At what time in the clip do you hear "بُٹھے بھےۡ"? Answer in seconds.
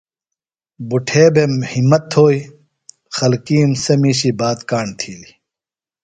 0.89-1.51